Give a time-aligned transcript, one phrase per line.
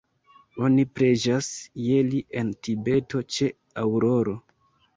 [0.67, 1.49] Oni preĝas
[1.89, 3.53] je li en Tibeto ĉe
[3.87, 4.39] aŭroro.